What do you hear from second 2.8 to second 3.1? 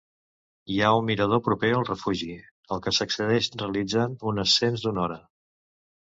que